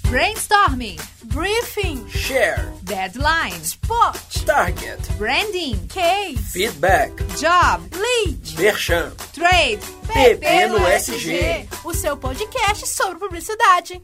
Brainstorming, 0.10 0.98
Briefing. 1.26 2.08
Share. 2.08 2.72
deadline, 2.84 3.62
Spot. 3.62 4.16
Target. 4.46 5.00
branding, 5.18 5.86
Case. 5.90 6.52
Feedback. 6.54 7.12
job, 7.38 7.82
Lead. 7.94 8.58
Merchan. 8.58 9.12
trade. 9.34 9.80
PP 10.08 10.68
no 10.70 10.78
SG. 10.88 11.68
O 11.84 11.94
seu 11.94 12.16
podcast 12.16 12.88
sobre 12.88 13.20
publicidade. 13.20 14.02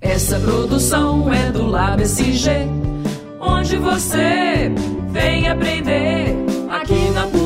Essa 0.00 0.38
produção 0.38 1.32
é 1.32 1.50
do 1.50 1.66
Lab 1.66 2.00
SG, 2.02 2.50
onde 3.40 3.76
você 3.76 4.70
vem 5.10 5.48
aprender 5.48 6.28
aqui 6.70 7.10
na 7.10 7.26
PUC. 7.26 7.39